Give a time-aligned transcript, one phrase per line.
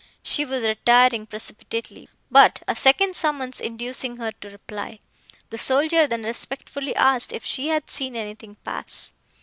[0.23, 4.97] She was retiring precipitately, but, a second summons inducing her to reply,
[5.51, 9.13] the soldier then respectfully asked if she had seen anything pass.